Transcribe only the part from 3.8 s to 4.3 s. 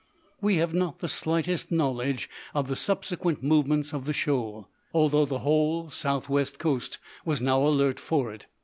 of the